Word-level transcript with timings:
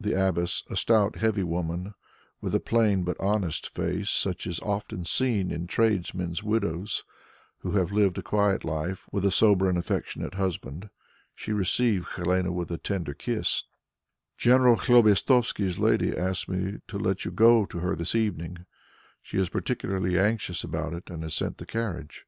The 0.00 0.14
abbess 0.14 0.64
was 0.68 0.72
a 0.72 0.76
stout, 0.76 1.16
heavy 1.18 1.44
woman, 1.44 1.94
with 2.40 2.52
a 2.52 2.58
plain 2.58 3.04
but 3.04 3.16
honest 3.20 3.72
face 3.76 4.10
such 4.10 4.44
as 4.48 4.54
is 4.56 4.60
often 4.60 5.04
seen 5.04 5.52
in 5.52 5.68
tradesmen's 5.68 6.42
widows 6.42 7.04
who 7.58 7.70
have 7.76 7.92
lived 7.92 8.18
a 8.18 8.22
quiet 8.22 8.64
life 8.64 9.08
with 9.12 9.24
a 9.24 9.30
sober 9.30 9.68
and 9.68 9.78
affectionate 9.78 10.34
husband. 10.34 10.90
She 11.36 11.52
received 11.52 12.08
Helene 12.16 12.52
with 12.54 12.72
a 12.72 12.76
tender 12.76 13.14
kiss: 13.14 13.62
"General 14.36 14.74
Khlobestovsky's 14.74 15.78
lady 15.78 16.12
asks 16.18 16.48
me 16.48 16.80
to 16.88 16.98
let 16.98 17.24
you 17.24 17.30
go 17.30 17.64
to 17.66 17.78
her 17.78 17.94
this 17.94 18.16
evening; 18.16 18.66
she 19.22 19.38
is 19.38 19.48
particularly 19.48 20.18
anxious 20.18 20.64
about 20.64 20.92
it 20.92 21.08
and 21.08 21.22
has 21.22 21.34
sent 21.34 21.58
the 21.58 21.66
carriage." 21.66 22.26